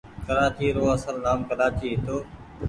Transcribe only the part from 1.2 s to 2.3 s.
نآم ڪلآچي هيتو۔